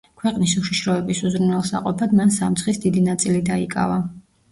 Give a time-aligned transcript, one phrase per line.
[0.19, 4.01] ქვეყნის უშიშროების უზრუნველსაყოფად მან სამცხის დიდი ნაწილი დაიკავა.